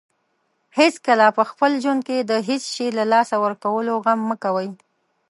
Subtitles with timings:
[0.77, 4.69] هیڅکله په خپل ژوند کې د هیڅ شی له لاسه ورکولو غم مه کوئ.